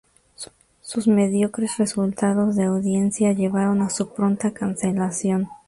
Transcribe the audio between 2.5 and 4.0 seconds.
de audiencia llevaron a